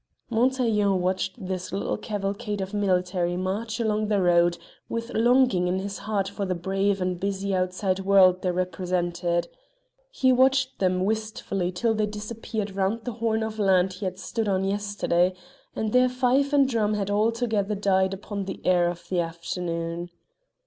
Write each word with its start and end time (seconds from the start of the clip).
Montaiglon 0.31 0.99
watched 0.99 1.35
this 1.45 1.71
little 1.71 1.95
cavalcade 1.95 2.59
of 2.59 2.73
military 2.73 3.37
march 3.37 3.79
along 3.79 4.07
the 4.07 4.19
road, 4.19 4.57
with 4.89 5.13
longing 5.13 5.67
in 5.67 5.77
his 5.77 5.99
heart 5.99 6.27
for 6.27 6.43
the 6.43 6.55
brave 6.55 6.99
and 6.99 7.19
busy 7.19 7.53
outside 7.53 7.99
world 7.99 8.41
they 8.41 8.49
represented. 8.49 9.47
He 10.09 10.31
watched 10.33 10.79
them 10.79 11.05
wistfully 11.05 11.71
till 11.71 11.93
they 11.93 12.05
had 12.05 12.11
disappeared 12.13 12.75
round 12.75 13.03
the 13.05 13.11
horn 13.21 13.43
of 13.43 13.59
land 13.59 13.93
he 13.93 14.05
had 14.05 14.17
stood 14.17 14.47
on 14.47 14.63
yesterday, 14.65 15.35
and 15.75 15.93
their 15.93 16.09
fife 16.09 16.51
and 16.51 16.67
drum 16.67 16.95
had 16.95 17.11
altogether 17.11 17.75
died 17.75 18.11
upon 18.15 18.45
the 18.45 18.59
air 18.65 18.87
of 18.89 19.07
the 19.09 19.19
afternoon. 19.19 20.09